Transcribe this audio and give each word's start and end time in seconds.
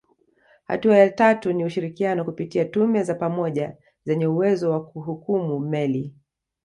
Hatua 0.67 0.97
ya 0.97 1.09
tatu 1.09 1.53
ni 1.53 1.65
ushirikiano 1.65 2.25
kupitia 2.25 2.65
tume 2.65 3.03
za 3.03 3.15
pamoja 3.15 3.77
zenye 4.05 4.27
uwezo 4.27 4.71
wa 4.71 4.85
kuhukumu 4.85 5.59
meli 5.59 6.13